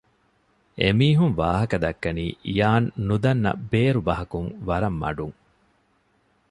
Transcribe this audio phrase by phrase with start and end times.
[0.79, 5.35] އެމީހުން ވާހަކަދައްކަނީ އިޔާން ނުދަންނަ ބޭރު ބަހަކުން ވަރަށް މަޑުން